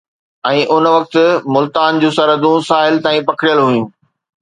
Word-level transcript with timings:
۽ 0.51 0.63
ان 0.75 0.85
وقت 0.95 1.15
ملتان 1.57 2.01
جون 2.07 2.17
سرحدون 2.19 2.67
ساحل 2.73 3.01
تائين 3.09 3.25
پکڙيل 3.33 3.67
هيون 3.67 3.83